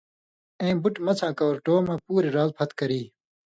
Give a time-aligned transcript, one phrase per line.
[0.61, 3.01] اَیں بُٹ مڅھاں کؤرٹو مہ پُوریۡ رال پھت کری۔